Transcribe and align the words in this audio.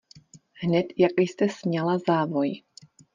Hned 0.61 0.85
jak 0.97 1.11
jste 1.19 1.47
sňala 1.49 1.97
závoj. 2.07 2.51